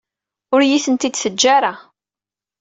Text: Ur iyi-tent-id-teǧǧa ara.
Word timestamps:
Ur 0.53 0.59
iyi-tent-id-teǧǧa 0.63 1.49
ara. 1.57 1.73